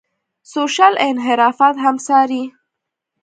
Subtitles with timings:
[0.51, 2.43] سوشل انحرافات هم څاري.